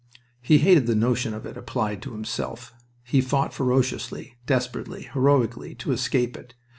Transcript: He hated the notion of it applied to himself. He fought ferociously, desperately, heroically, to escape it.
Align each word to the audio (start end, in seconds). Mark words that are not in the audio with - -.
He 0.41 0.57
hated 0.57 0.87
the 0.87 0.95
notion 0.95 1.31
of 1.35 1.45
it 1.45 1.55
applied 1.55 2.01
to 2.01 2.11
himself. 2.13 2.73
He 3.03 3.21
fought 3.21 3.53
ferociously, 3.53 4.33
desperately, 4.47 5.03
heroically, 5.13 5.75
to 5.75 5.91
escape 5.91 6.35
it. 6.35 6.55